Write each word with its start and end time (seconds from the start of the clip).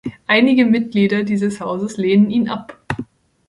Einige 0.25 0.65
Mitglieder 0.65 1.21
dieses 1.21 1.61
Hauses 1.61 1.97
lehnen 1.97 2.31
ihn 2.31 2.49
ab. 2.49 2.75